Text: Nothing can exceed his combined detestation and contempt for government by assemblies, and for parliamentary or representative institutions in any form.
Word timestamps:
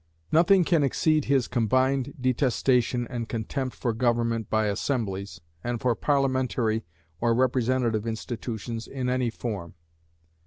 Nothing 0.31 0.63
can 0.63 0.81
exceed 0.81 1.25
his 1.25 1.47
combined 1.47 2.15
detestation 2.19 3.05
and 3.07 3.29
contempt 3.29 3.75
for 3.75 3.93
government 3.93 4.49
by 4.49 4.65
assemblies, 4.65 5.41
and 5.63 5.79
for 5.79 5.93
parliamentary 5.93 6.83
or 7.19 7.35
representative 7.35 8.07
institutions 8.07 8.87
in 8.87 9.11
any 9.11 9.29
form. 9.29 9.75